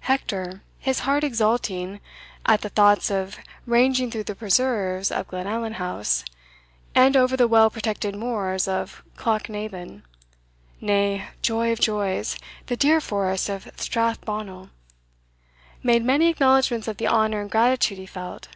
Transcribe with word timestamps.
Hector, 0.00 0.62
his 0.80 0.98
heart 1.06 1.22
exulting 1.22 2.00
at 2.44 2.62
the 2.62 2.68
thoughts 2.68 3.08
of 3.08 3.38
ranging 3.66 4.10
through 4.10 4.24
the 4.24 4.34
preserves 4.34 5.12
of 5.12 5.28
Glenallan 5.28 5.74
House, 5.74 6.24
and 6.92 7.16
over 7.16 7.36
the 7.36 7.46
well 7.46 7.70
protected 7.70 8.16
moors 8.16 8.66
of 8.66 9.04
Clochnaben 9.16 10.02
nay, 10.80 11.28
joy 11.40 11.70
of 11.70 11.78
joys! 11.78 12.36
the 12.66 12.76
deer 12.76 13.00
forest 13.00 13.48
of 13.48 13.70
Strath 13.76 14.20
Bonnel 14.24 14.70
made 15.84 16.04
many 16.04 16.26
acknowledgements 16.26 16.88
of 16.88 16.96
the 16.96 17.06
honour 17.06 17.40
and 17.42 17.50
gratitude 17.52 17.98
he 17.98 18.06
felt. 18.06 18.48